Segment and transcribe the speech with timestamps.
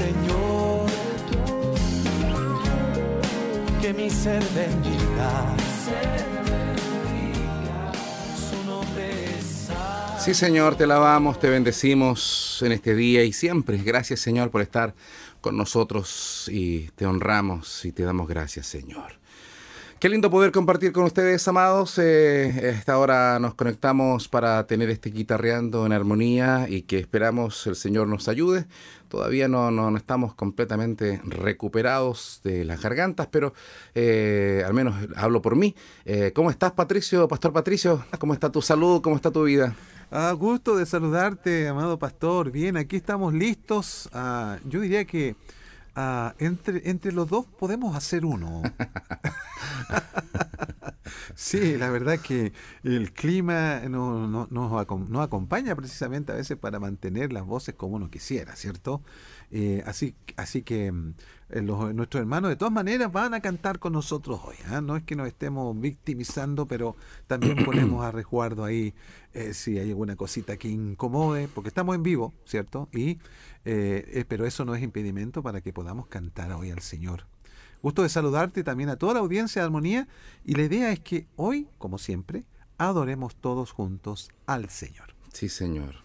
[0.00, 0.88] Señor.
[3.82, 5.56] Que mi ser bendiga.
[8.48, 9.68] Su nombre es.
[10.18, 13.76] Sí, Señor, te alabamos, te bendecimos en este día y siempre.
[13.76, 14.94] Gracias, Señor, por estar
[15.42, 19.20] con nosotros y te honramos y te damos gracias, Señor.
[20.00, 21.98] Qué lindo poder compartir con ustedes, amados.
[21.98, 27.76] Eh, esta hora nos conectamos para tener este guitarreando en armonía y que esperamos el
[27.76, 28.64] Señor nos ayude.
[29.10, 33.52] Todavía no, no, no estamos completamente recuperados de las gargantas, pero
[33.96, 35.74] eh, al menos hablo por mí.
[36.04, 37.26] Eh, ¿Cómo estás, Patricio?
[37.26, 39.02] Pastor Patricio, ¿cómo está tu salud?
[39.02, 39.74] ¿Cómo está tu vida?
[40.12, 42.52] Ah, gusto de saludarte, amado pastor.
[42.52, 44.08] Bien, aquí estamos listos.
[44.12, 45.34] Ah, yo diría que
[45.96, 48.62] ah, entre, entre los dos podemos hacer uno.
[51.34, 56.56] sí, la verdad que el clima no, no- nos, acom- nos acompaña precisamente a veces
[56.58, 59.02] para mantener las voces como uno quisiera, ¿cierto?
[59.50, 61.14] Eh, así, así que mm,
[61.54, 64.56] los- nuestros hermanos de todas maneras van a cantar con nosotros hoy.
[64.68, 64.80] ¿ah?
[64.80, 68.94] No es que nos estemos victimizando, pero también ponemos a resguardo ahí
[69.34, 72.88] eh, si hay alguna cosita que incomode, porque estamos en vivo, ¿cierto?
[72.92, 73.18] Y,
[73.64, 77.26] eh, eh, pero eso no es impedimento para que podamos cantar hoy al Señor.
[77.82, 80.06] Gusto de saludarte también a toda la audiencia de Armonía
[80.44, 82.44] y la idea es que hoy, como siempre,
[82.76, 85.14] adoremos todos juntos al Señor.
[85.32, 85.96] Sí, Señor.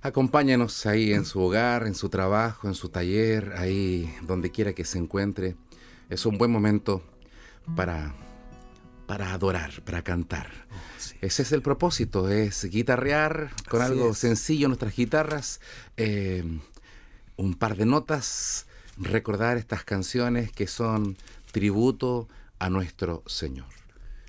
[0.00, 4.84] Acompáñanos ahí en su hogar, en su trabajo, en su taller, ahí donde quiera que
[4.84, 5.56] se encuentre.
[6.08, 7.02] Es un buen momento
[7.74, 8.14] para,
[9.06, 10.50] para adorar, para cantar.
[11.20, 14.18] Ese es el propósito, es guitarrear con Así algo es.
[14.18, 15.60] sencillo nuestras guitarras,
[15.96, 16.44] eh,
[17.36, 21.16] un par de notas, recordar estas canciones que son
[21.50, 22.28] tributo
[22.60, 23.66] a nuestro Señor.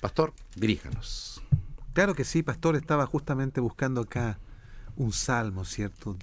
[0.01, 1.43] Pastor, diríjanos.
[1.93, 4.39] Claro que sí, pastor, estaba justamente buscando acá
[4.99, 6.17] un salmo, ¿cierto?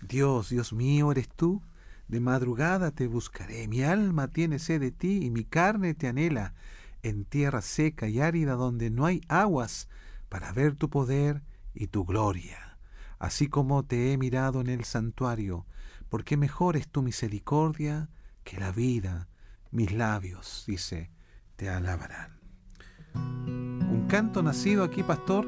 [0.00, 1.62] Dios, Dios mío, eres tú.
[2.08, 3.68] De madrugada te buscaré.
[3.68, 6.54] Mi alma tiene sed de ti y mi carne te anhela
[7.02, 9.88] en tierra seca y árida donde no hay aguas
[10.28, 11.42] para ver tu poder
[11.74, 12.78] y tu gloria.
[13.18, 15.66] Así como te he mirado en el santuario,
[16.08, 18.08] porque mejor es tu misericordia
[18.44, 19.28] que la vida.
[19.70, 21.10] Mis labios, dice,
[21.56, 22.40] te alabarán.
[23.14, 25.46] Un canto nacido aquí, pastor,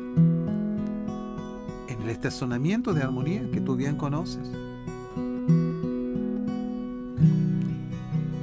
[2.05, 4.47] el estacionamiento de armonía que tú bien conoces.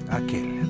[0.09, 0.61] Aquel.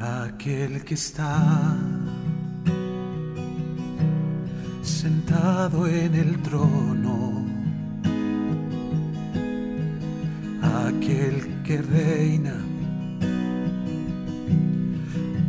[0.00, 1.76] Aquel que está
[4.82, 7.44] sentado en el trono
[10.86, 12.63] aquel que reina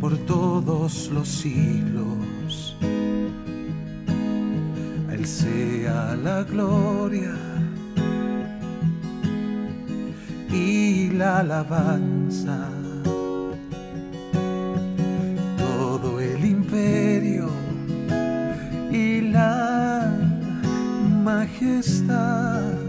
[0.00, 2.76] por todos los siglos.
[5.08, 7.34] A Él sea la gloria
[10.52, 12.68] y la alabanza.
[15.56, 17.48] Todo el imperio
[18.90, 20.10] y la
[21.24, 22.86] majestad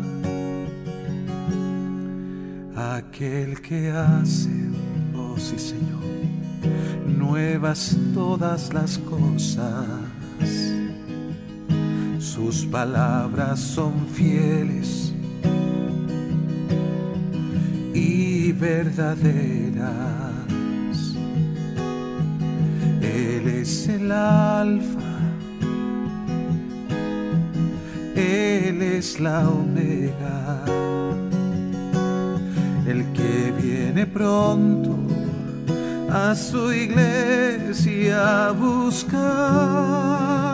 [2.97, 4.49] aquel que hace,
[5.15, 5.96] oh sí Señor,
[7.27, 9.85] nuevas todas las cosas.
[12.19, 15.13] Sus palabras son fieles
[17.93, 19.87] y verdaderas.
[23.01, 25.19] Él es el alfa,
[28.15, 30.63] Él es la omega
[32.87, 35.06] el que viene pronto
[36.09, 40.46] a su iglesia buscar.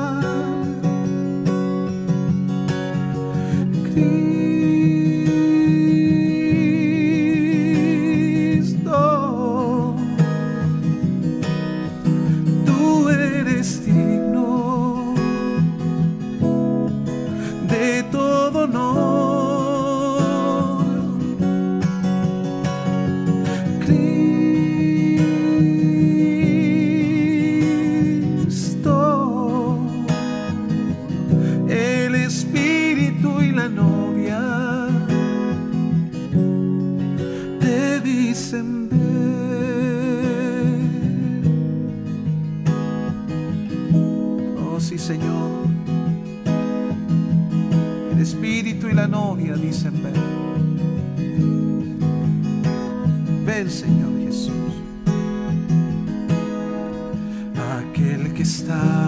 [58.43, 59.02] Está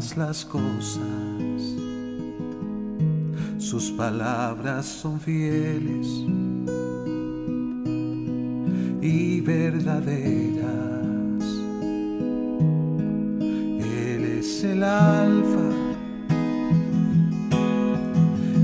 [0.00, 1.60] las cosas.
[3.58, 6.06] Sus palabras son fieles
[9.02, 10.64] y verdaderas.
[13.78, 15.70] Él es el alfa,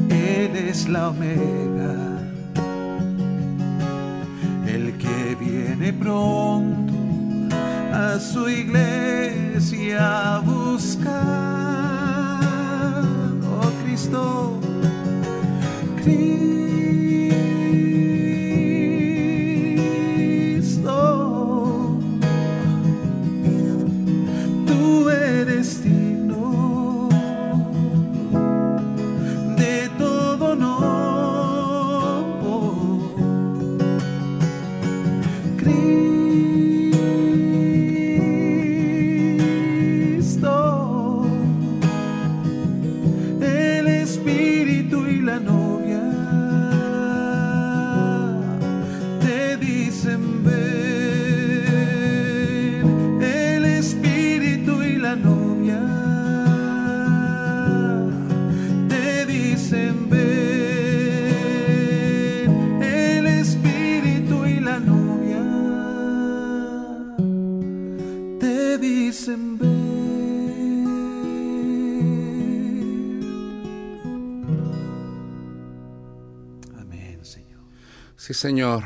[0.08, 2.22] Él es la omega,
[4.66, 6.94] el que viene pronto
[7.92, 8.85] a su iglesia
[35.66, 36.15] Cristo,
[78.36, 78.84] Señor,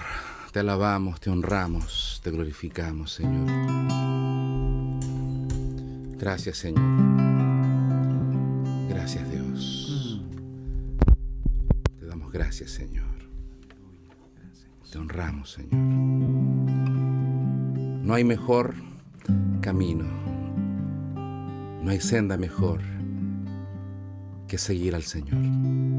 [0.52, 3.48] te alabamos, te honramos, te glorificamos, Señor.
[6.16, 6.84] Gracias, Señor.
[8.88, 10.22] Gracias, Dios.
[11.98, 13.08] Te damos gracias, Señor.
[14.88, 15.74] Te honramos, Señor.
[18.04, 18.76] No hay mejor
[19.60, 20.04] camino,
[21.82, 22.82] no hay senda mejor
[24.46, 25.89] que seguir al Señor.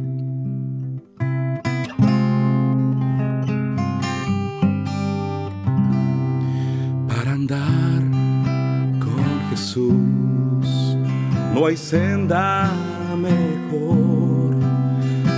[9.77, 12.69] No hay senda
[13.17, 14.55] mejor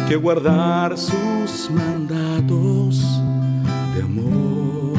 [0.07, 2.99] que guardar sus mandatos
[3.95, 4.97] de amor,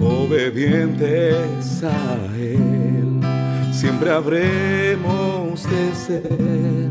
[0.00, 3.20] obedientes a Él.
[3.72, 6.90] Siempre habremos de ser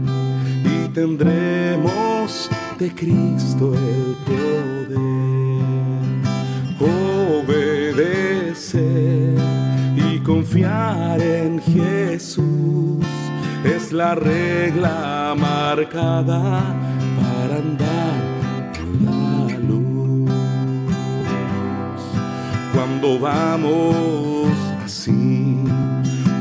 [0.63, 2.49] y tendremos
[2.79, 5.11] de Cristo el poder
[7.41, 9.35] obedecer
[9.95, 13.05] y confiar en Jesús
[13.63, 16.61] es la regla marcada
[17.19, 20.31] para andar en la luz.
[22.73, 24.47] Cuando vamos
[24.83, 25.57] así,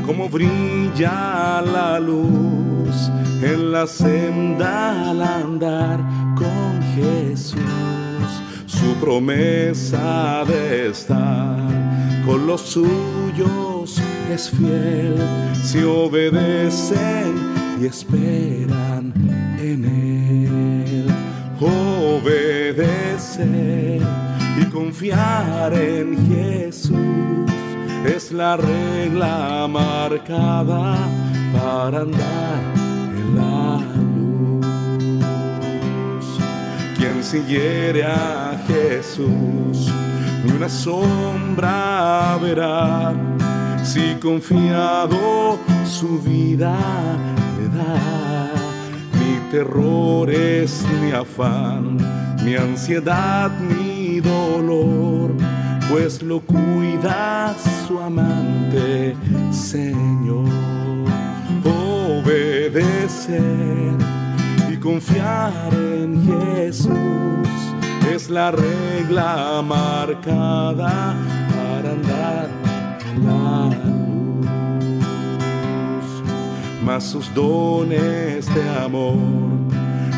[0.05, 3.09] como brilla la luz
[3.41, 5.99] en la senda al andar
[6.35, 7.61] con Jesús
[8.65, 11.57] su promesa de estar
[12.25, 13.70] con los suyos
[14.29, 15.15] es fiel
[15.63, 17.35] si obedecen
[17.81, 19.13] y esperan
[19.59, 21.07] en él.
[21.59, 22.81] Obedecer
[24.59, 26.91] y confiar en Jesús
[28.05, 30.97] es la regla marcada
[31.53, 32.59] para andar
[33.15, 35.39] en la luz.
[36.97, 39.91] Quien siguiere a Jesús,
[40.43, 43.13] ni una sombra verá,
[43.83, 46.77] si confiado su vida
[47.57, 48.51] le da.
[49.19, 51.97] Ni terrores, ni afán,
[52.43, 55.31] ni ansiedad, ni dolor,
[55.89, 57.55] pues lo cuida
[57.87, 59.15] su amante
[59.51, 60.49] Señor.
[61.63, 63.41] Obedecer
[64.71, 67.47] y confiar en Jesús
[68.13, 71.15] es la regla marcada
[71.53, 72.60] para andar
[73.17, 74.05] la luz.
[76.83, 79.15] Mas sus dones de amor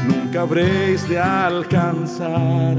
[0.08, 2.78] nunca habréis de alcanzar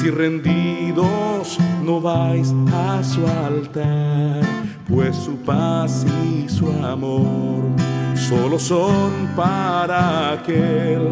[0.00, 4.40] si rendidos no vais a su altar,
[4.88, 7.62] pues su paz y su amor
[8.14, 11.10] solo son para aquel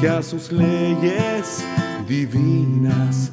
[0.00, 1.64] que a sus leyes
[2.08, 3.30] divinas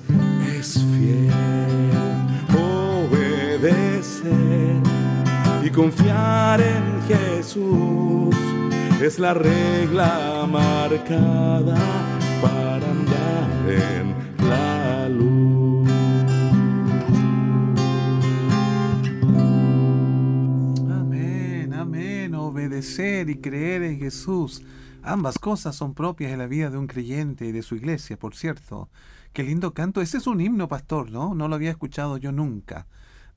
[5.63, 8.35] Y confiar en Jesús
[9.01, 11.77] es la regla marcada
[12.41, 15.89] para andar en la luz.
[20.89, 22.35] Amén, amén.
[22.35, 24.63] Obedecer y creer en Jesús.
[25.01, 28.35] Ambas cosas son propias de la vida de un creyente y de su iglesia, por
[28.35, 28.89] cierto.
[29.31, 30.01] Qué lindo canto.
[30.01, 31.35] Ese es un himno, pastor, ¿no?
[31.35, 32.87] No lo había escuchado yo nunca.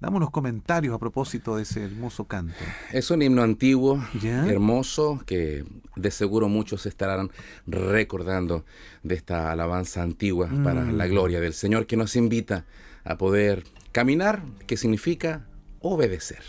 [0.02, 2.54] Dame unos comentarios a propósito de ese hermoso canto.
[2.90, 4.44] Es un himno antiguo, ¿Ya?
[4.48, 7.30] hermoso, que de seguro muchos estarán
[7.68, 8.64] recordando
[9.04, 10.96] de esta alabanza antigua para Mm.
[10.96, 12.64] la gloria del Señor que nos invita
[13.04, 15.46] a poder caminar, que significa
[15.78, 16.42] obedecer.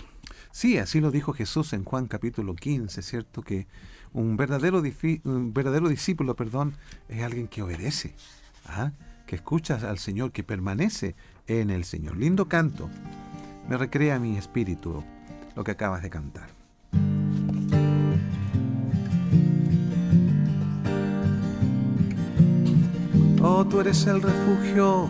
[0.52, 3.44] Sí, así lo dijo Jesús en Juan capítulo 15, ¿cierto?
[3.44, 3.68] Que
[4.14, 4.82] un verdadero,
[5.26, 6.74] un verdadero discípulo, perdón,
[7.08, 8.16] es alguien que obedece,
[8.66, 8.94] ¿ah?
[9.28, 12.18] que escucha al Señor, que permanece en el Señor.
[12.18, 12.90] Lindo canto.
[13.68, 15.04] Me recrea mi espíritu
[15.56, 16.50] lo que acabas de cantar.
[23.42, 25.10] Oh, tú eres el refugio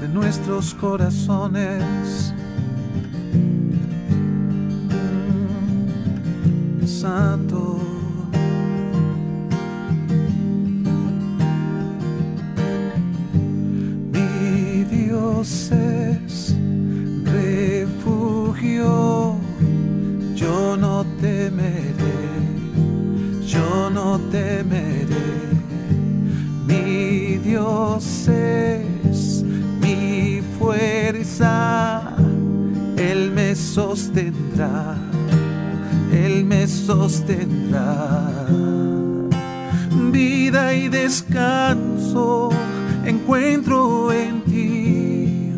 [0.00, 2.32] de nuestros corazones.
[6.86, 7.59] Santo.
[36.12, 38.46] Él me sostendrá.
[40.12, 42.50] Vida y descanso
[43.04, 45.52] encuentro en ti,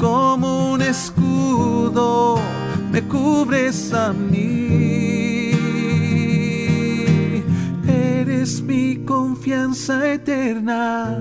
[0.00, 2.40] como un escudo
[2.90, 5.52] me cubres a mí.
[7.86, 11.18] Eres mi confianza eterna,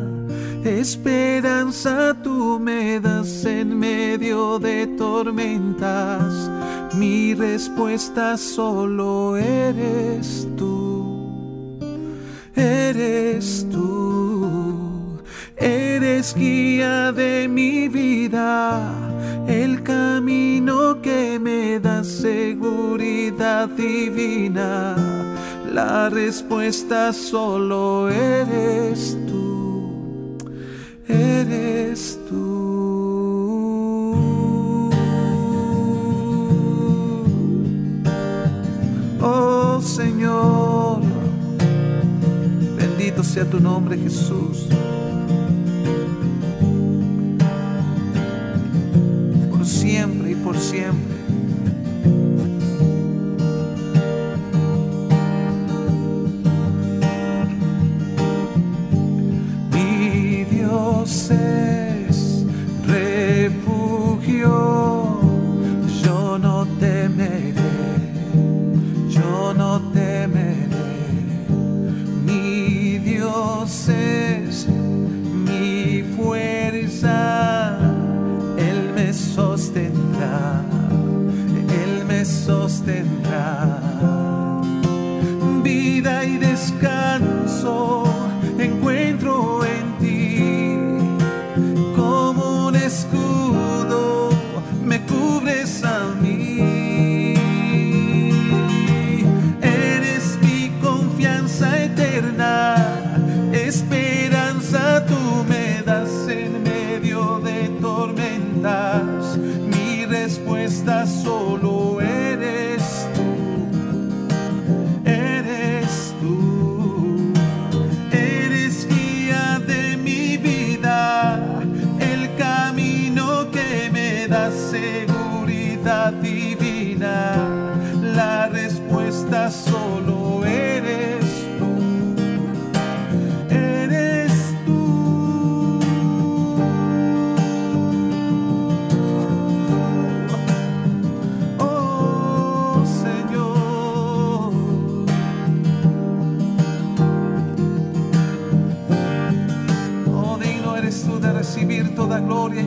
[0.64, 6.57] esperanza tú me das en medio de tormentas.
[6.98, 10.98] Mi respuesta solo eres tú
[12.58, 15.20] eres tú,
[15.56, 18.92] eres guía de mi vida,
[19.48, 24.96] el camino que me da seguridad divina.
[25.72, 30.38] La respuesta solo eres tú,
[31.08, 32.17] eres tú.
[39.98, 41.02] Señor.
[42.78, 44.68] Bendito sea tu nombre, Jesús.
[49.50, 51.17] Por siempre y por siempre.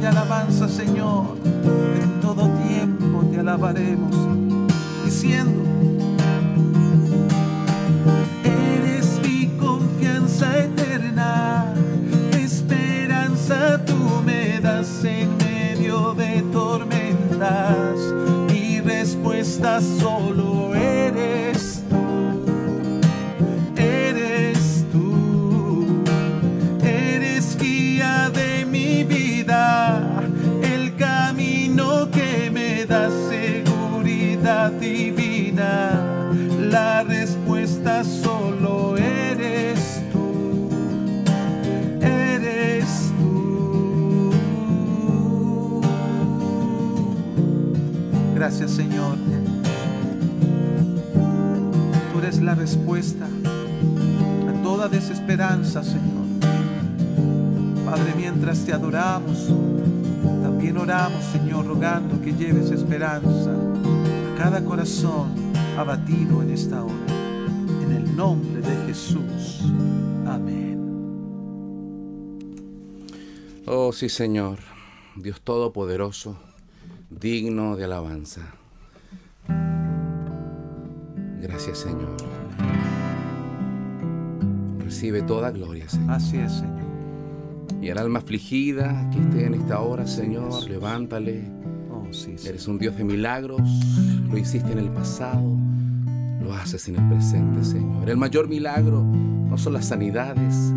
[0.01, 1.37] Y alabanza, Señor.
[2.03, 4.15] En todo tiempo te alabaremos.
[5.05, 5.60] diciendo,
[62.25, 65.31] que lleves esperanza a cada corazón
[65.77, 66.95] abatido en esta hora.
[67.83, 69.63] En el nombre de Jesús.
[70.27, 70.79] Amén.
[73.67, 74.59] Oh sí, Señor,
[75.17, 76.37] Dios Todopoderoso,
[77.09, 78.55] digno de alabanza.
[81.41, 82.17] Gracias, Señor.
[84.85, 86.11] Recibe toda gloria, Señor.
[86.11, 86.81] Así es, Señor.
[87.81, 91.61] Y al alma afligida que esté en esta hora, Señor, levántale.
[92.13, 92.35] Sí.
[92.47, 93.61] Eres un Dios de milagros,
[94.29, 95.57] lo hiciste en el pasado,
[96.43, 98.09] lo haces en el presente, Señor.
[98.09, 100.73] El mayor milagro no son las sanidades,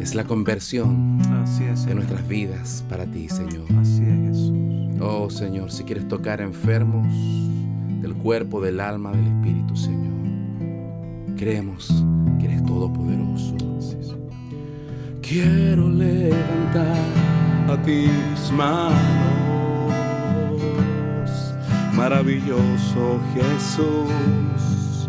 [0.00, 3.66] es la conversión Así es, de nuestras vidas para ti, Señor.
[3.80, 4.52] Así es, Jesús.
[5.00, 7.06] Oh Señor, si quieres tocar enfermos
[8.00, 10.12] del cuerpo, del alma, del espíritu, Señor.
[11.36, 12.04] Creemos
[12.38, 13.56] que eres todopoderoso.
[13.80, 13.96] Sí.
[15.20, 16.96] Quiero levantar
[17.68, 18.96] a mis manos,
[22.02, 25.08] maravilloso Jesús,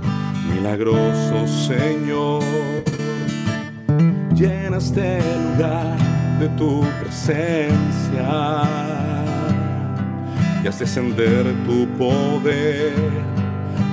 [0.54, 2.44] milagroso Señor.
[4.36, 5.98] Llena este lugar
[6.40, 8.64] de tu presencia
[10.64, 12.94] y haz descender tu poder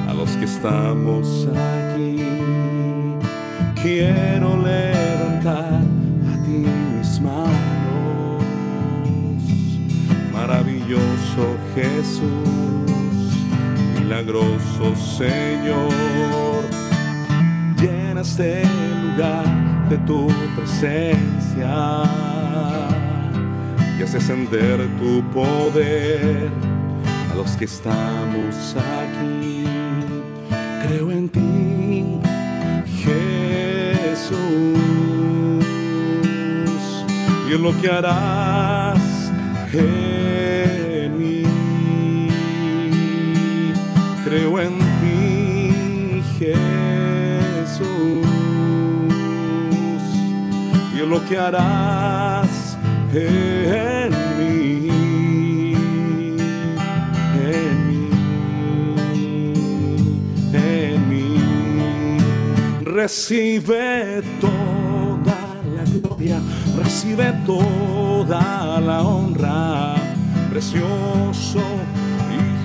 [0.07, 2.23] a los que estamos aquí.
[3.83, 5.81] Quiero levantar
[6.33, 6.67] a ti
[6.99, 8.45] mis manos,
[10.35, 12.90] maravilloso Jesús,
[14.11, 16.65] milagroso Señor.
[17.81, 18.65] Llena este
[19.05, 22.03] lugar de tu presencia
[23.99, 26.51] y haz descender tu poder
[27.31, 29.65] a los que estamos aquí.
[30.87, 32.05] Creo en ti,
[33.05, 34.35] Jesús,
[37.49, 38.99] y en lo que harás
[39.73, 40.30] en
[44.31, 47.85] Creo en ti, Jesús,
[50.95, 52.79] y lo que harás
[53.13, 54.89] en mí,
[57.43, 58.09] en mí,
[60.53, 62.19] en mí.
[62.85, 65.41] Recibe toda
[65.75, 66.41] la gloria,
[66.79, 69.97] recibe toda la honra,
[70.51, 71.65] precioso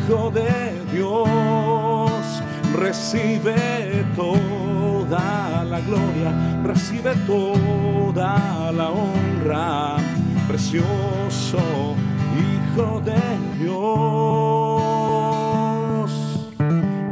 [0.08, 2.42] Hijo de Dios,
[2.74, 6.32] recibe toda la gloria,
[6.64, 9.98] recibe toda la honra,
[10.48, 11.60] precioso
[12.40, 13.22] Hijo de
[13.60, 13.76] Dios.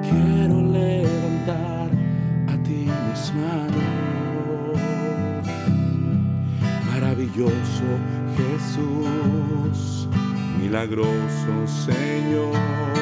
[0.10, 1.90] Quiero levantar
[2.48, 4.78] a ti mis manos,
[6.90, 7.88] maravilloso
[8.38, 10.08] Jesús,
[10.58, 12.93] milagroso Señor.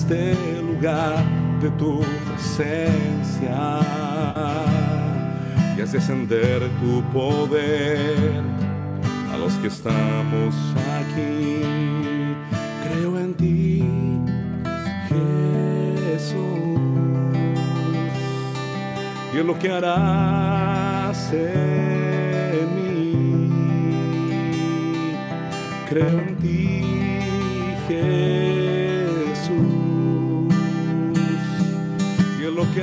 [0.00, 1.22] Este lugar
[1.60, 3.80] de tu presencia
[5.76, 8.42] y haz descender tu poder
[9.30, 10.54] a los que estamos
[11.00, 11.60] aquí.
[12.82, 13.84] Creo en ti,
[15.10, 16.34] Jesús,
[19.34, 23.50] y en lo que harás en mí.
[25.90, 26.79] Creo en ti,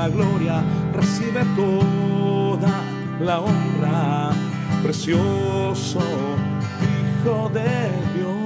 [0.00, 2.72] la gloria, recibe toda
[3.20, 4.30] la honra,
[4.82, 6.00] precioso
[6.80, 8.39] Hijo de Dios.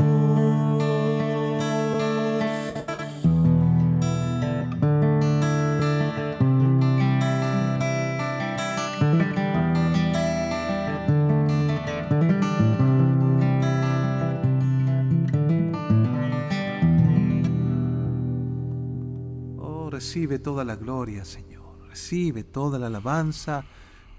[20.25, 21.87] Recibe toda la gloria, Señor.
[21.87, 23.63] Recibe toda la alabanza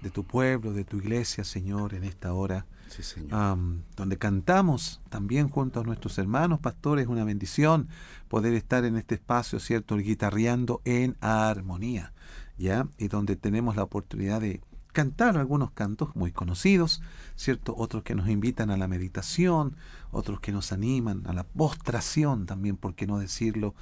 [0.02, 2.64] de tu pueblo, de tu iglesia, Señor, en esta hora.
[2.86, 3.58] Sí, Señor.
[3.96, 7.88] donde cantamos también junto a nuestros hermanos pastores, una bendición
[8.28, 9.96] poder estar en este espacio, ¿cierto?
[9.96, 12.12] Guitarreando en armonía,
[12.56, 12.86] ¿ya?
[12.98, 14.60] Y donde tenemos la oportunidad de
[14.92, 17.02] cantar algunos cantos muy conocidos,
[17.34, 17.74] ¿cierto?
[17.76, 19.74] Otros que nos invitan a la meditación,
[20.12, 23.74] otros que nos animan a la postración también, ¿por qué no decirlo?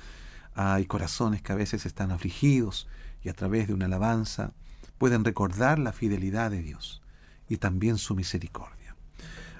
[0.54, 2.88] Hay corazones que a veces están afligidos
[3.22, 4.52] y a través de una alabanza
[4.98, 7.02] pueden recordar la fidelidad de Dios
[7.48, 8.96] y también su misericordia.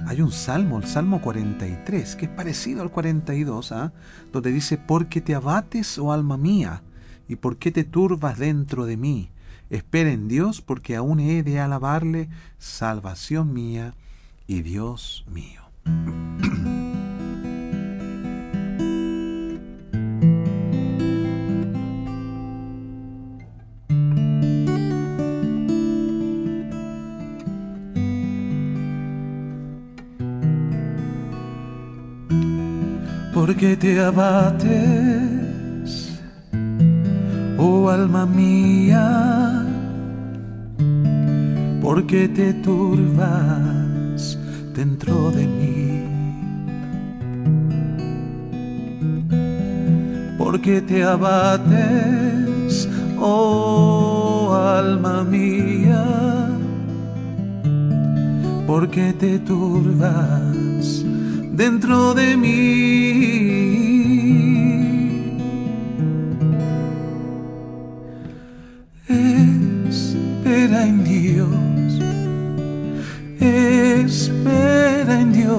[0.07, 3.93] Hay un salmo, el Salmo 43, que es parecido al 42, ¿ah?
[4.33, 6.83] donde dice, porque te abates, oh alma mía,
[7.29, 9.31] y por qué te turbas dentro de mí.
[9.71, 12.29] Espera en Dios, porque aún he de alabarle,
[12.59, 13.95] salvación mía
[14.47, 15.63] y Dios mío.
[33.47, 34.71] Porque te abates,
[37.59, 39.67] oh alma mía,
[41.83, 44.39] porque te turbas
[44.75, 46.05] dentro de mí,
[50.39, 52.89] porque te abates,
[53.21, 56.03] oh alma mía,
[58.67, 60.44] porque te turbas
[61.57, 62.55] dentro de mí.
[69.09, 71.49] Espera en Dios,
[73.41, 75.59] espera en Dios,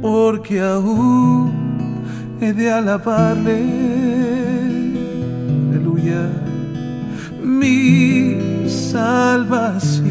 [0.00, 1.52] porque aún
[2.40, 3.62] he de alabarle,
[5.70, 6.30] aleluya,
[7.42, 10.01] mi salvación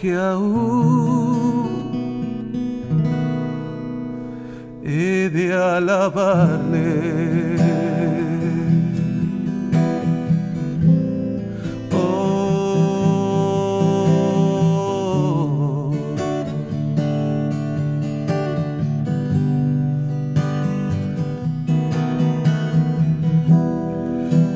[0.00, 1.90] porque aún
[4.82, 7.20] he de alabarle.
[11.92, 12.30] Oh.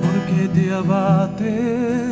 [0.00, 2.03] porque te abates,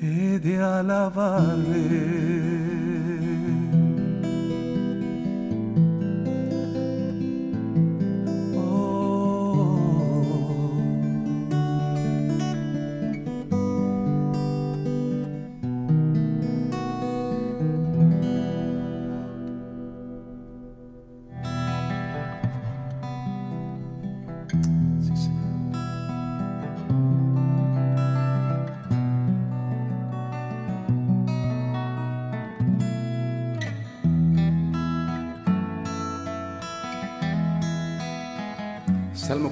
[0.00, 2.71] he de alabarle.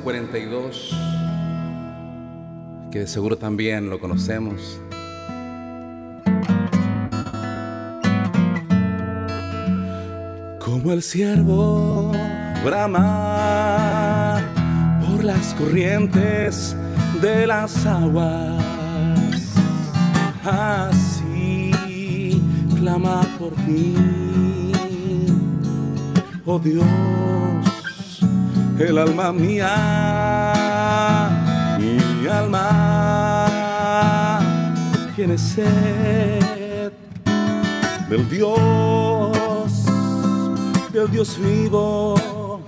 [0.01, 0.97] Salmo 42,
[2.91, 4.81] que de seguro también lo conocemos.
[10.59, 12.13] Como el siervo
[12.65, 14.41] brama
[15.07, 16.77] por las corrientes
[17.21, 18.63] de las aguas,
[20.45, 21.73] así
[22.79, 23.95] clama por ti,
[26.47, 27.30] oh Dios
[28.81, 29.69] el alma mía,
[31.79, 33.59] mi alma.
[35.17, 36.93] Tiene sed
[38.09, 39.85] del Dios,
[40.93, 42.63] del Dios vivo,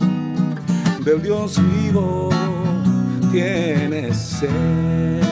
[1.03, 2.29] del Dios vivo,
[3.31, 5.23] tiene sed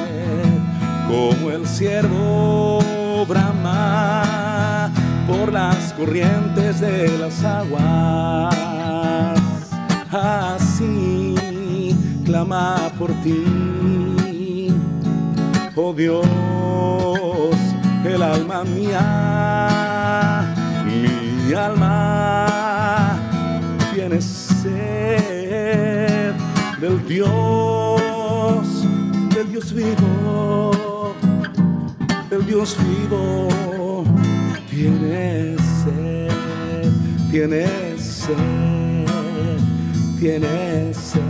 [1.06, 4.90] como el siervo brama
[5.26, 8.79] por las corrientes de las aguas
[13.00, 14.68] por ti.
[15.74, 16.26] Oh Dios,
[18.04, 20.44] el alma mía,
[20.84, 23.16] mi alma
[23.94, 24.74] tiene sed
[26.78, 28.66] del Dios,
[29.34, 31.14] del Dios vivo,
[32.28, 33.48] del Dios vivo,
[34.68, 36.30] tiene sed,
[37.30, 38.90] tiene sed
[40.20, 41.29] tiene sed.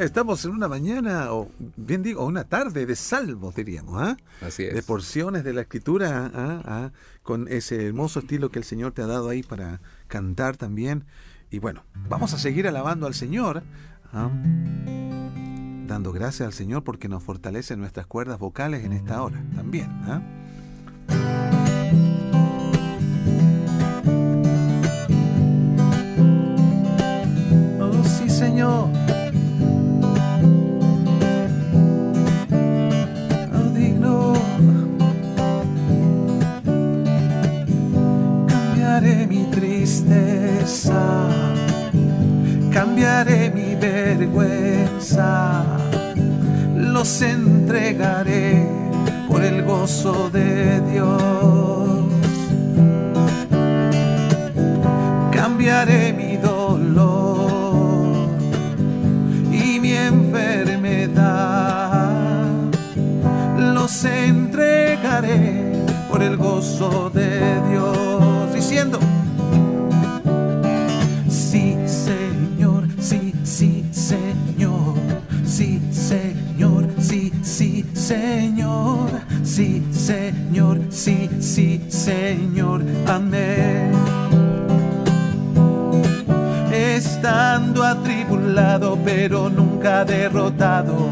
[0.00, 4.16] Estamos en una mañana, o bien digo, una tarde de salmos, diríamos, ¿ah?
[4.42, 4.74] Así es.
[4.74, 6.62] de porciones de la escritura, ¿ah?
[6.64, 6.90] ¿ah?
[7.22, 11.04] con ese hermoso estilo que el Señor te ha dado ahí para cantar también.
[11.50, 13.62] Y bueno, vamos a seguir alabando al Señor,
[14.12, 14.30] ¿ah?
[15.86, 19.90] dando gracias al Señor porque nos fortalece nuestras cuerdas vocales en esta hora también.
[20.04, 20.22] ¿ah?
[27.80, 28.99] Oh, sí, Señor.
[40.00, 41.28] Tristeza,
[42.72, 45.64] cambiaré mi vergüenza,
[46.74, 48.66] los entregaré
[49.28, 51.18] por el gozo de Dios.
[55.32, 58.28] Cambiaré mi dolor
[59.52, 61.30] y mi enfermedad,
[63.74, 65.70] los entregaré
[66.10, 67.39] por el gozo de Dios,
[87.30, 91.08] estando atribulado pero nunca derrotado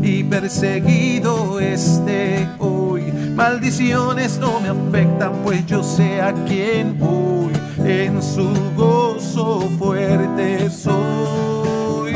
[0.00, 3.02] y perseguido este hoy.
[3.34, 7.52] Maldiciones no me afectan pues yo sé a quién voy,
[7.84, 12.12] en su gozo fuerte soy.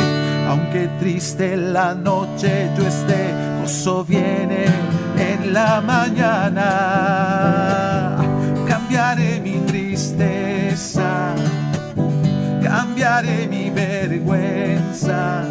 [0.48, 4.66] Aunque triste la noche yo esté, gozo viene
[5.18, 7.24] en la mañana.
[13.14, 15.44] Cambiaré mi vergüenza,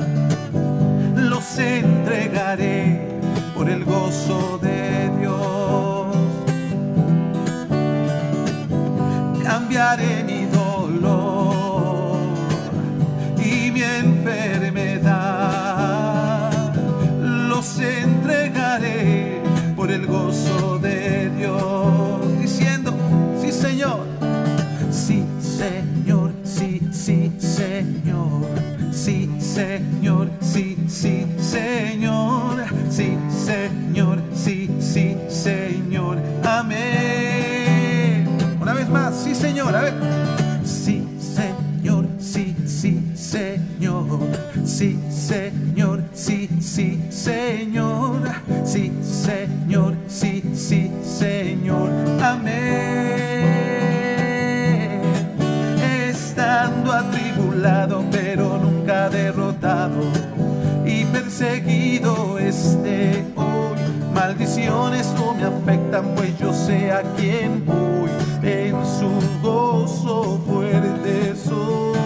[1.15, 3.07] los entregaré
[3.55, 6.07] por el gozo de Dios.
[9.43, 12.17] Cambiaré mi dolor
[13.37, 15.13] y mi enfermedad,
[17.47, 19.41] los entregaré
[19.77, 22.93] por el gozo de Dios, diciendo,
[23.41, 24.05] sí Señor,
[24.91, 25.92] sí Señor,
[27.53, 28.47] Señor,
[28.91, 38.27] sí Señor, sí, sí Señor, sí Señor, sí, sí Señor, amén.
[38.59, 40.12] Una vez más, sí Señor, a ver.
[65.43, 68.09] Afectan pues yo sé a quién voy,
[68.41, 71.97] en su gozo fuerte soy.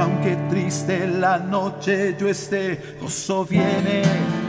[0.00, 4.02] Aunque triste la noche yo esté, gozo viene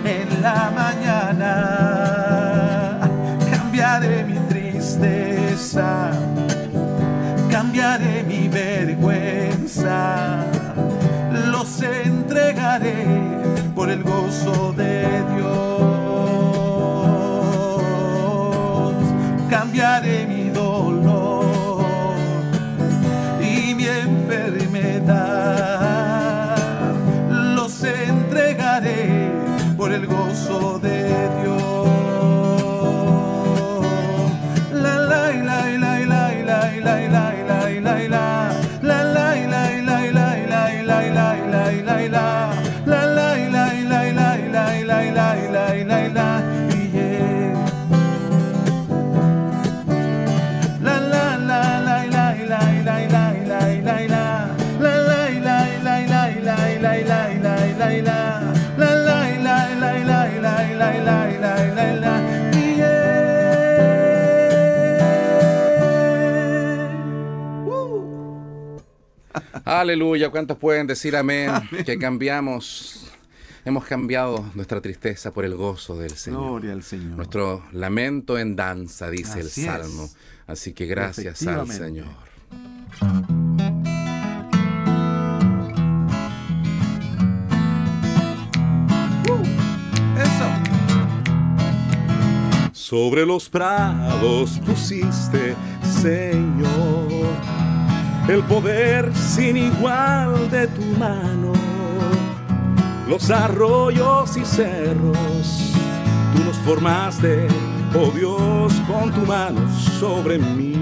[0.06, 1.50] en la mañana.
[3.52, 6.12] Cambiaré mi tristeza,
[7.50, 10.46] cambiaré mi vergüenza,
[11.48, 13.06] los entregaré
[13.76, 15.02] por el gozo de
[15.36, 16.01] Dios.
[69.64, 71.52] Aleluya, ¿cuántos pueden decir amén?
[71.86, 73.12] Que cambiamos,
[73.64, 76.42] hemos cambiado nuestra tristeza por el gozo del Señor.
[76.42, 77.18] Gloria al Señor.
[77.18, 79.68] Nuestro lamento en danza, dice el Así es.
[79.68, 80.10] Salmo.
[80.48, 81.68] Así que gracias al.
[81.68, 82.08] Señor.
[92.92, 95.56] Sobre los prados pusiste,
[96.02, 97.08] Señor,
[98.28, 101.54] el poder sin igual de tu mano.
[103.08, 105.72] Los arroyos y cerros,
[106.36, 107.48] tú los formaste,
[107.98, 109.62] oh Dios, con tu mano
[109.98, 110.76] sobre mí.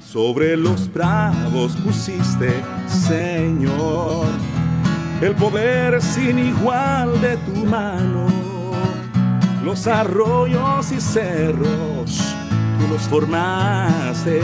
[0.00, 4.24] Sobre los prados pusiste, Señor,
[5.20, 8.27] el poder sin igual de tu mano
[9.68, 12.22] los arroyos y cerros,
[12.78, 14.40] tú los formaste,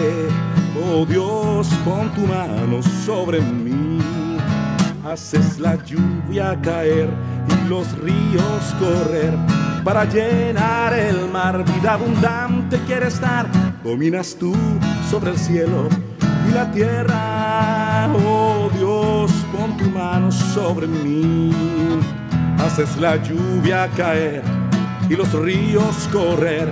[0.84, 4.00] oh Dios, con tu mano sobre mí.
[5.02, 7.08] Haces la lluvia caer
[7.48, 9.32] y los ríos correr
[9.82, 11.64] para llenar el mar.
[11.74, 13.46] Vida abundante quiere estar,
[13.82, 14.54] dominas tú
[15.10, 15.88] sobre el cielo
[16.50, 21.50] y la tierra, oh Dios, pon tu mano sobre mí.
[22.58, 24.63] Haces la lluvia caer
[25.08, 26.68] y los ríos correr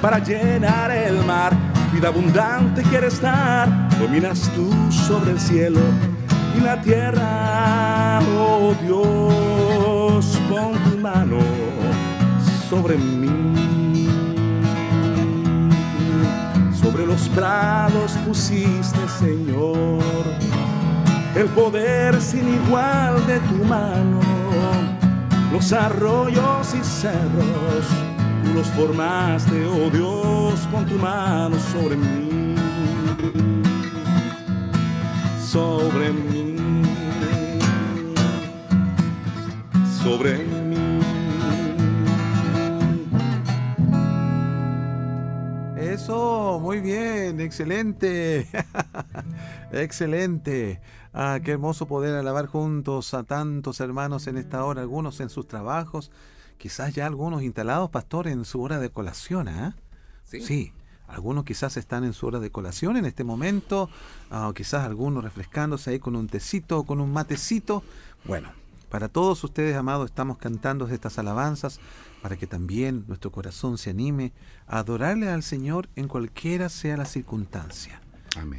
[0.00, 1.52] para llenar el mar.
[1.92, 3.68] Vida abundante quiere estar,
[3.98, 5.80] dominas tú sobre el cielo
[6.56, 8.20] y la tierra.
[8.38, 11.38] Oh Dios, pon tu mano
[12.70, 13.28] sobre mí.
[16.80, 20.02] Sobre los prados pusiste, Señor,
[21.36, 24.31] el poder sin igual de tu mano
[25.52, 27.86] los arroyos y cerros,
[28.42, 32.56] tú los formaste, oh Dios, con tu mano sobre mí,
[35.46, 36.56] sobre mí,
[40.02, 40.62] sobre mí.
[45.76, 48.46] Eso, muy bien, excelente.
[49.72, 50.80] excelente.
[51.14, 55.46] Ah, qué hermoso poder alabar juntos a tantos hermanos en esta hora, algunos en sus
[55.46, 56.10] trabajos,
[56.58, 59.76] quizás ya algunos instalados, pastor, en su hora de colación, ¿ah?
[60.24, 60.72] ¿Sí?
[61.12, 63.90] algunos quizás están en su hora de colación en este momento,
[64.30, 67.82] ah, o quizás algunos refrescándose ahí con un tecito o con un matecito.
[68.24, 68.50] Bueno,
[68.88, 71.80] para todos ustedes, amados, estamos cantando estas alabanzas
[72.20, 74.32] para que también nuestro corazón se anime
[74.66, 78.01] a adorarle al Señor en cualquiera sea la circunstancia.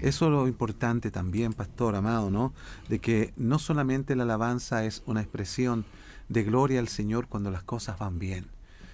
[0.01, 2.53] Eso es lo importante también, pastor amado, ¿no?
[2.89, 5.86] De que no solamente la alabanza es una expresión
[6.30, 8.47] de gloria al Señor cuando las cosas van bien,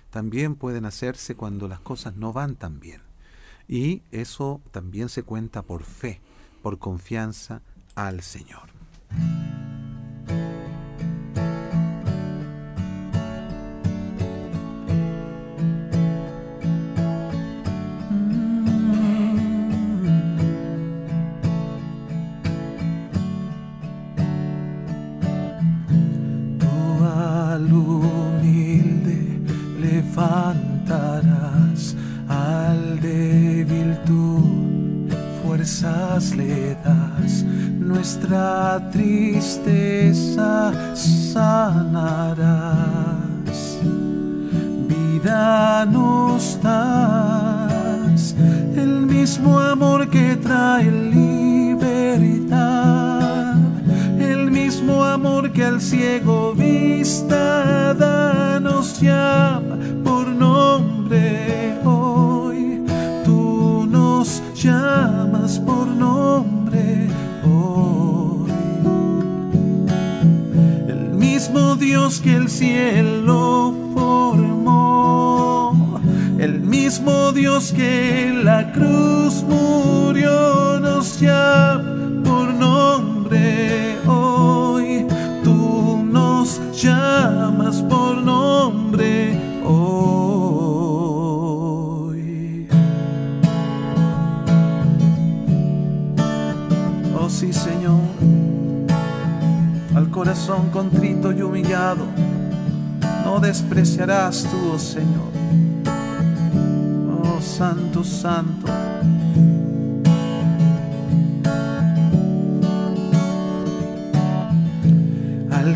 [0.09, 3.01] también pueden hacerse cuando las cosas no van tan bien.
[3.67, 6.21] Y eso también se cuenta por fe,
[6.63, 7.61] por confianza
[7.95, 8.69] al Señor.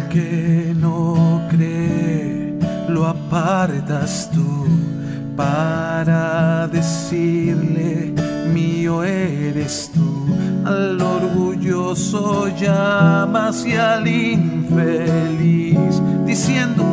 [0.10, 2.54] Que no cree,
[2.88, 4.68] lo apartas tú
[5.36, 8.14] para decirle,
[8.54, 10.28] mío eres tú.
[10.66, 16.86] Al orgulloso llamas y al infeliz, diciendo,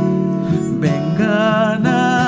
[0.81, 2.20] vengan a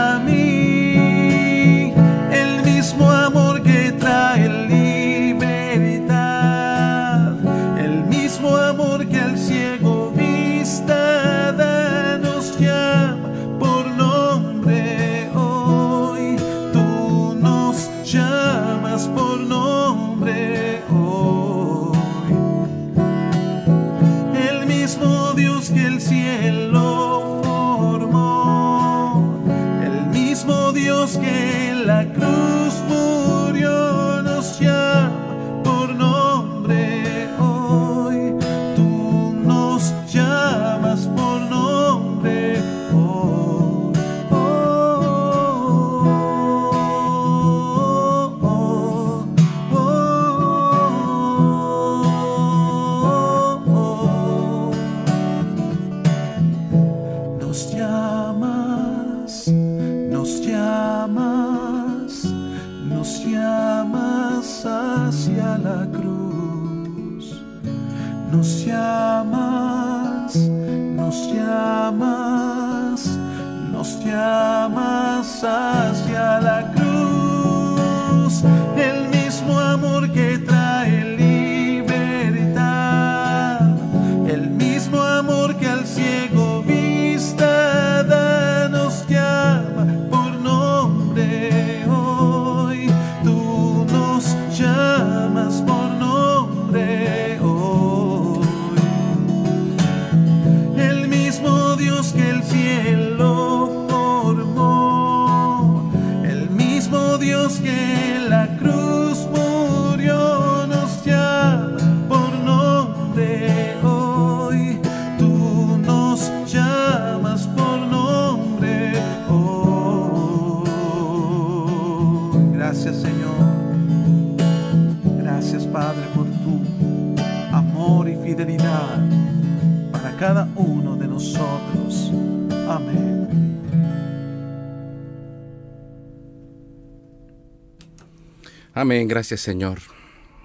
[138.83, 139.78] Amén, gracias Señor.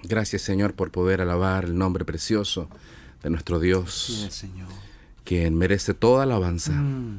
[0.04, 2.68] Gracias Señor por poder alabar el nombre precioso
[3.20, 4.68] de nuestro Dios, Sí, Señor.
[5.24, 7.18] quien merece toda alabanza, Mm,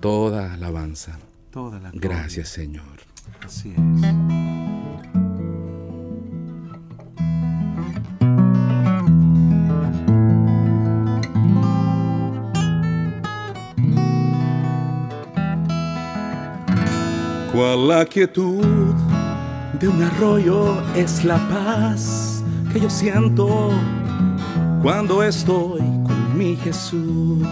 [0.00, 1.18] toda alabanza.
[1.50, 1.90] toda la.
[1.94, 2.84] Gracias Señor.
[3.42, 4.04] Así es.
[17.52, 18.94] Cual la quietud
[19.80, 23.70] de un arroyo es la paz que yo siento
[24.82, 27.42] cuando estoy con mi Jesús.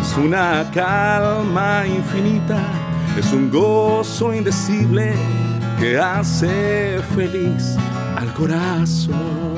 [0.00, 2.60] Es una calma infinita,
[3.18, 5.12] es un gozo indecible
[5.78, 7.76] que hace feliz
[8.16, 9.56] al corazón.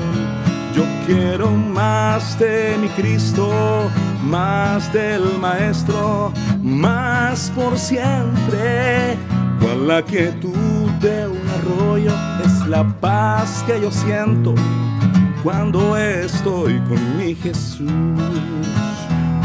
[0.75, 3.89] Yo quiero más de mi Cristo,
[4.23, 9.17] más del Maestro, más por siempre.
[9.59, 12.11] Cual la quietud de un arroyo
[12.43, 14.53] es la paz que yo siento
[15.43, 17.89] cuando estoy con mi Jesús.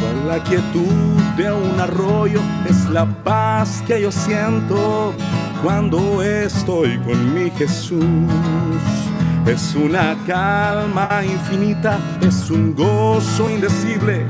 [0.01, 5.15] Cual la quietud de un arroyo es la paz que yo siento
[5.63, 8.03] cuando estoy con mi Jesús.
[9.47, 14.27] Es una calma infinita, es un gozo indecible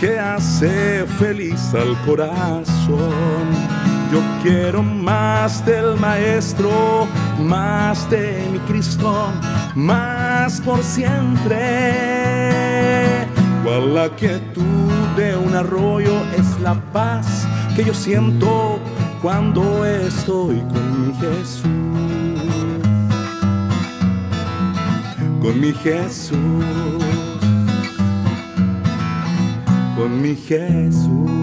[0.00, 3.71] que hace feliz al corazón.
[4.12, 7.08] Yo quiero más del Maestro,
[7.40, 9.32] más de mi Cristo,
[9.74, 11.56] más por siempre.
[13.64, 18.78] Cual la quietud de un arroyo es la paz que yo siento
[19.22, 21.62] cuando estoy con mi Jesús.
[25.40, 26.36] Con mi Jesús.
[29.96, 31.41] Con mi Jesús.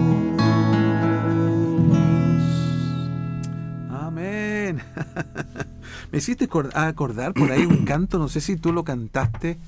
[6.12, 9.58] Me hiciste acor- acordar por ahí un canto, no sé si tú lo cantaste,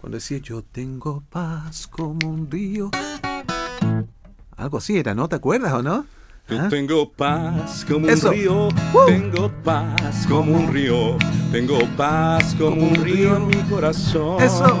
[0.00, 2.90] cuando decía yo tengo paz como un río.
[4.56, 5.28] Algo así era, ¿no?
[5.28, 6.04] ¿Te acuerdas o no?
[6.48, 6.68] Yo ¿Ah?
[6.68, 8.28] tengo paz como Eso.
[8.30, 9.06] un río, Uh.
[9.06, 11.16] tengo paz como un río,
[11.52, 14.42] tengo paz como un río en mi corazón.
[14.42, 14.76] Eso.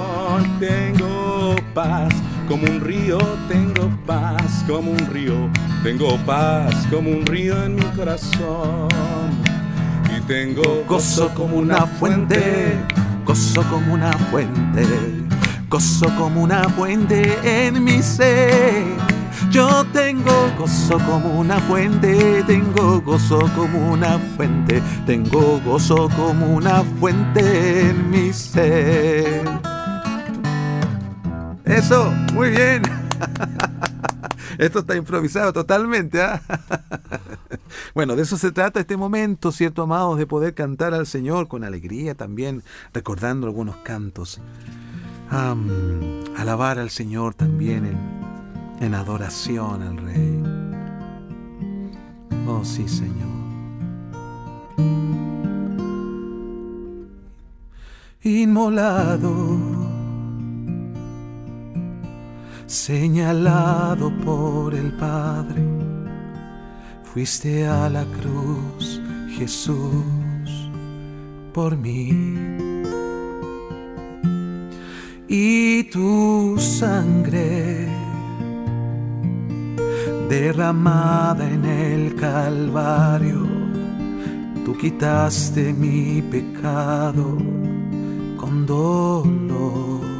[0.58, 2.12] Tengo paz
[2.48, 3.18] como un río,
[3.48, 5.48] tengo paz como un río,
[5.84, 8.88] tengo paz como un río en mi corazón.
[10.26, 12.76] Tengo Gozo como una fuente,
[13.26, 14.84] gozo como una fuente,
[15.68, 18.84] gozo como una fuente en mi ser.
[19.50, 26.82] Yo tengo gozo como una fuente, tengo gozo como una fuente, tengo gozo como una
[27.00, 29.42] fuente en mi ser.
[31.64, 32.82] Eso, muy bien.
[34.62, 36.40] Esto está improvisado totalmente, ¿ah?
[37.94, 40.18] Bueno, de eso se trata este momento, ¿cierto, amados?
[40.18, 42.62] De poder cantar al Señor con alegría también,
[42.94, 44.40] recordando algunos cantos.
[46.36, 47.98] Alabar al Señor también
[48.80, 50.42] en adoración al Rey.
[52.46, 53.32] Oh, sí, Señor.
[58.22, 59.81] Inmolado,
[62.66, 65.62] señalado por el Padre
[67.12, 68.98] Fuiste a la cruz,
[69.36, 70.70] Jesús,
[71.52, 72.08] por mí.
[75.28, 77.86] Y tu sangre
[80.30, 83.46] derramada en el Calvario,
[84.64, 87.36] tú quitaste mi pecado
[88.38, 90.11] con dolor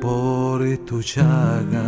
[0.00, 1.84] por tu llaga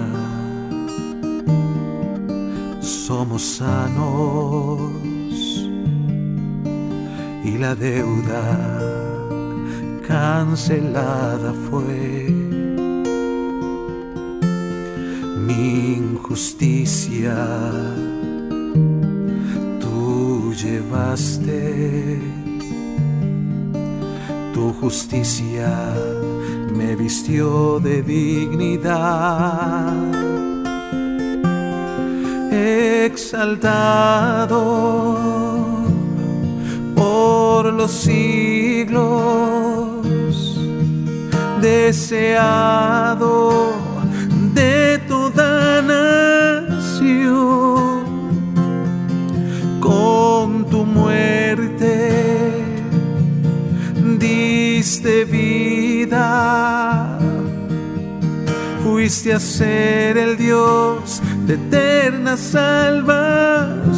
[2.81, 4.81] somos sanos
[7.45, 8.43] y la deuda
[10.07, 12.29] cancelada fue.
[15.47, 17.37] Mi injusticia
[19.81, 22.21] tú llevaste,
[24.55, 25.69] tu justicia
[26.81, 28.73] me vistió de dignidad.
[33.05, 34.61] Exaltado
[36.97, 38.97] por los siglos,
[41.61, 42.73] deseado
[44.55, 45.00] de
[58.83, 63.91] fuiste a ser el Dios de eterna salvación.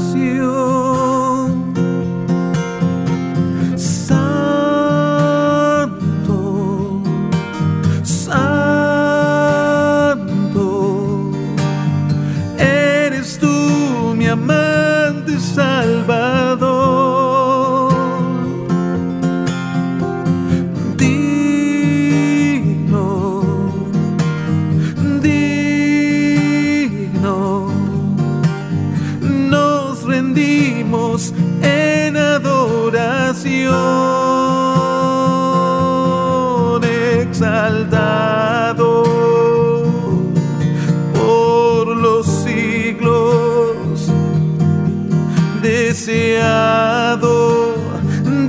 [45.73, 47.35] Deseado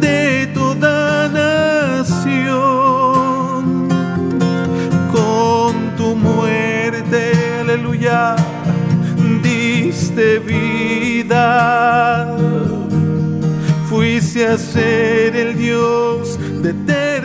[0.02, 2.28] de toda nación
[5.16, 8.36] con tu muerte, aleluya,
[9.42, 11.46] diste vida.
[13.90, 17.23] Fuiste a ser el Dios de eterna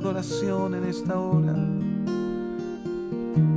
[0.00, 1.54] adoración en esta hora.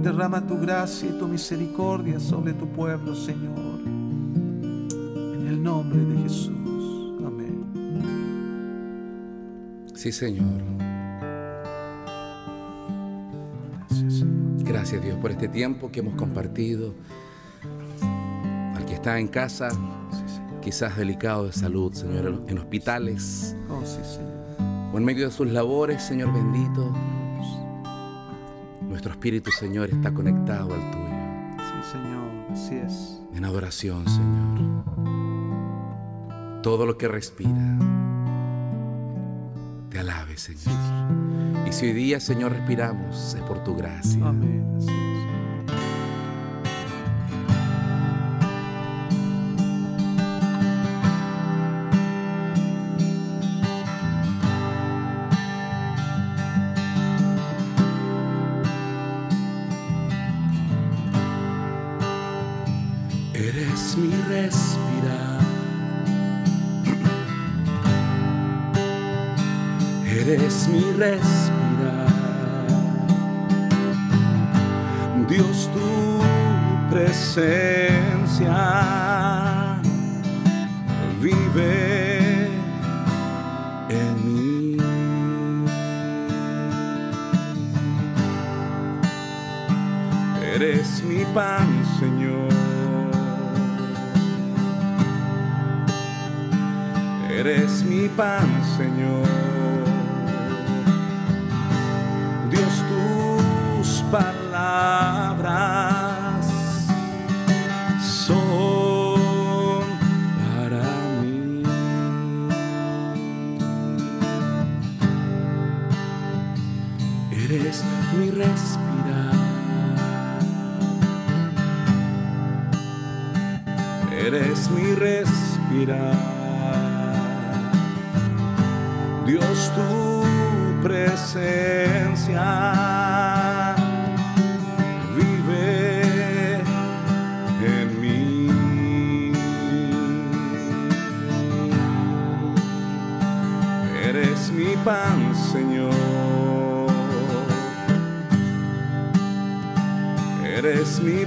[0.02, 3.80] Derrama tu gracia y tu misericordia sobre tu pueblo, Señor.
[3.86, 7.14] En el nombre de Jesús.
[7.26, 7.64] Amén.
[9.96, 10.62] Sí, Señor.
[13.88, 14.64] Gracias, Señor.
[14.66, 16.94] Gracias Dios por este tiempo que hemos compartido.
[18.76, 19.78] Al que está en casa, Sí,
[20.62, 24.33] quizás delicado de salud, Señor, en hospitales Oh, sí, Señor.
[24.94, 26.94] O en medio de sus labores, Señor bendito.
[28.82, 31.04] Nuestro espíritu, Señor, está conectado al tuyo.
[31.58, 32.30] Sí, Señor.
[32.52, 33.22] Así es.
[33.34, 34.84] En adoración, Señor.
[36.62, 37.80] Todo lo que respira,
[39.90, 40.78] te alabe, Señor.
[41.68, 44.26] Y si hoy día, Señor, respiramos, es por tu gracia.
[44.26, 44.64] Amén.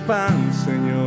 [0.07, 1.06] Pan, Señor.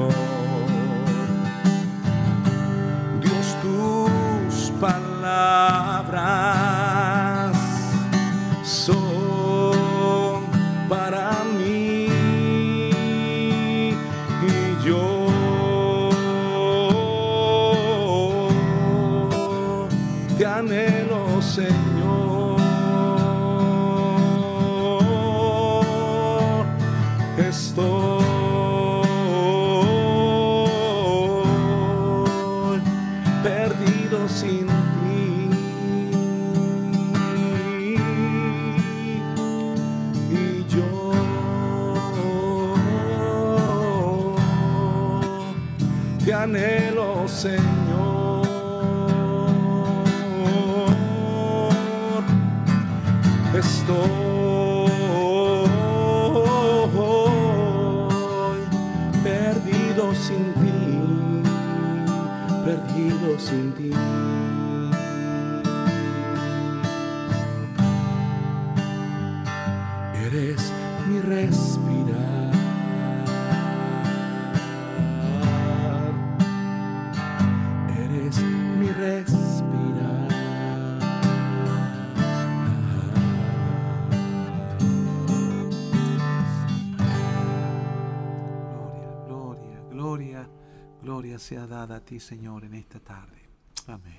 [91.01, 93.41] Gloria, sea dada a ti, Señor, en esta tarde.
[93.87, 94.17] Amén.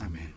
[0.00, 0.34] Amén.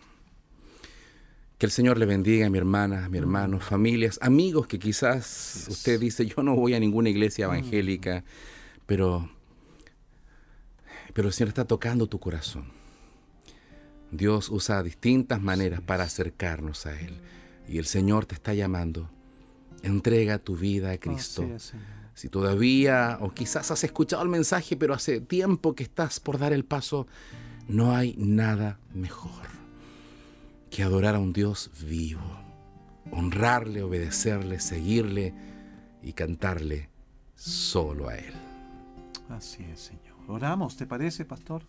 [1.58, 5.66] Que el Señor le bendiga a mi hermana, a mi hermano, familias, amigos que quizás
[5.70, 8.24] usted dice, yo no voy a ninguna iglesia evangélica,
[8.84, 9.30] pero,
[11.14, 12.70] pero el Señor está tocando tu corazón.
[14.10, 17.20] Dios usa distintas maneras para acercarnos a Él.
[17.68, 19.10] Y el Señor te está llamando.
[19.82, 21.48] Entrega tu vida a Cristo.
[22.16, 26.54] Si todavía, o quizás has escuchado el mensaje, pero hace tiempo que estás por dar
[26.54, 27.06] el paso,
[27.68, 29.42] no hay nada mejor
[30.70, 32.22] que adorar a un Dios vivo,
[33.12, 35.34] honrarle, obedecerle, seguirle
[36.02, 36.88] y cantarle
[37.34, 38.32] solo a Él.
[39.28, 40.16] Así es, Señor.
[40.26, 41.64] Oramos, ¿te parece, pastor?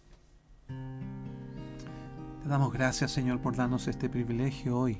[2.41, 4.97] Te damos gracias, Señor, por darnos este privilegio hoy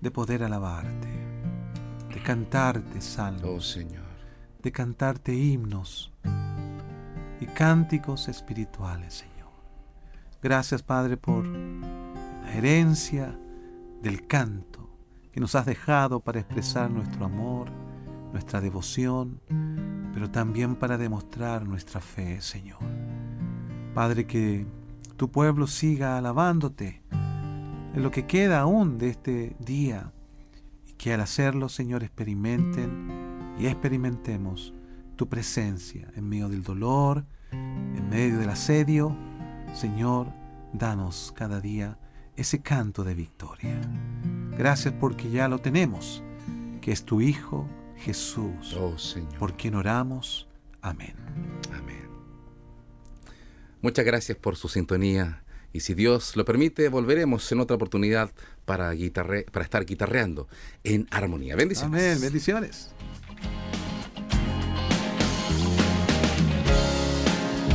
[0.00, 1.08] de poder alabarte,
[2.14, 4.09] de cantarte salmos, Oh Señor.
[4.62, 6.12] De cantarte himnos
[7.40, 9.50] y cánticos espirituales, Señor.
[10.42, 13.38] Gracias, Padre, por la herencia
[14.02, 14.90] del canto
[15.32, 17.70] que nos has dejado para expresar nuestro amor,
[18.32, 19.40] nuestra devoción,
[20.12, 22.80] pero también para demostrar nuestra fe, Señor.
[23.94, 24.66] Padre, que
[25.16, 27.02] tu pueblo siga alabándote
[27.94, 30.12] en lo que queda aún de este día
[30.86, 33.19] y que al hacerlo, Señor, experimenten
[33.60, 34.72] y experimentemos
[35.16, 39.14] tu presencia en medio del dolor, en medio del asedio.
[39.74, 40.28] Señor,
[40.72, 41.98] danos cada día
[42.36, 43.78] ese canto de victoria.
[44.56, 46.22] Gracias porque ya lo tenemos,
[46.80, 49.38] que es tu Hijo Jesús, Oh Señor.
[49.38, 50.48] por quien oramos.
[50.80, 51.14] Amén.
[51.76, 52.08] Amén.
[53.82, 55.42] Muchas gracias por su sintonía.
[55.72, 58.30] Y si Dios lo permite, volveremos en otra oportunidad
[58.64, 60.48] para, guitarre- para estar guitarreando
[60.82, 61.54] en armonía.
[61.56, 62.02] Bendiciones.
[62.16, 62.20] Amén.
[62.20, 62.90] Bendiciones.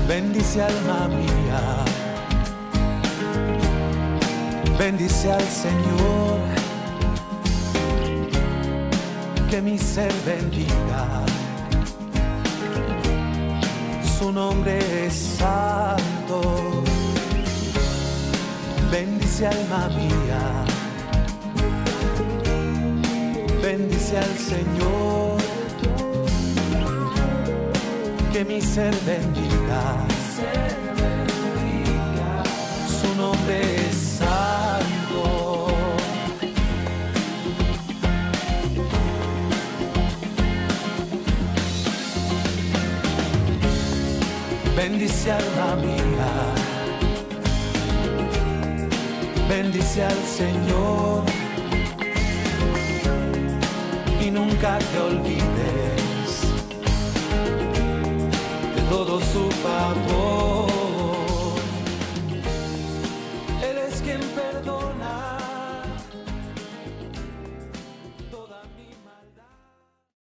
[0.07, 1.61] Bendice alma mía,
[4.77, 6.37] bendice al Señor,
[9.49, 11.25] que mi ser bendiga.
[14.19, 16.83] Su nombre es santo.
[18.91, 20.65] Bendice alma mía,
[23.59, 25.45] bendice al Señor
[28.35, 29.54] que mi ser bendiga.
[32.87, 33.57] Su nombre
[33.89, 35.67] es santo.
[44.75, 46.31] Bendice alma mía.
[49.49, 51.23] Bendice al Señor.
[54.21, 55.84] Y nunca te olvides
[58.89, 60.74] todo su favor.